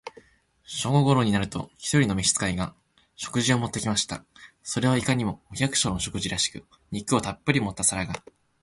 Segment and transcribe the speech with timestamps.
[0.65, 2.73] 正午頃になると、一人の召使が、
[3.15, 4.25] 食事を持って来ました。
[4.63, 8.15] それはいかにも、お百姓の食事らしく、肉をたっぶり盛った皿が、